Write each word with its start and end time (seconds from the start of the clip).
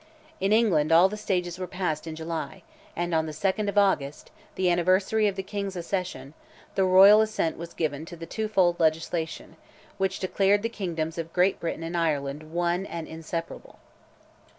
In 0.39 0.51
England 0.51 0.91
all 0.91 1.09
the 1.09 1.15
stages 1.15 1.59
were 1.59 1.67
passed 1.67 2.07
in 2.07 2.15
July, 2.15 2.63
and 2.95 3.13
on 3.13 3.27
the 3.27 3.31
2nd 3.31 3.69
of 3.69 3.77
August, 3.77 4.31
the 4.55 4.67
anniversary 4.67 5.27
of 5.27 5.35
the 5.35 5.43
King's 5.43 5.75
accession, 5.75 6.33
the 6.73 6.85
royal 6.85 7.21
assent 7.21 7.55
was 7.55 7.75
given 7.75 8.03
to 8.07 8.15
the 8.15 8.25
twofold 8.25 8.79
legislation, 8.79 9.57
which 9.99 10.17
declared 10.17 10.63
the 10.63 10.69
kingdoms 10.69 11.19
of 11.19 11.31
Great 11.33 11.59
Britain 11.59 11.83
and 11.83 11.95
Ireland 11.95 12.51
one 12.51 12.87
and 12.87 13.07
inseparable! 13.07 13.77